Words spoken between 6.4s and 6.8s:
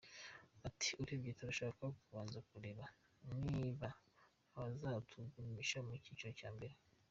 cya mbere.